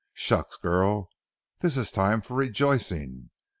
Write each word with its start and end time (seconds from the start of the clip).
Shucks, 0.15 0.57
girl, 0.57 1.11
this 1.59 1.77
is 1.77 1.89
a 1.91 1.93
time 1.93 2.21
for 2.21 2.33
rejoicing! 2.33 3.29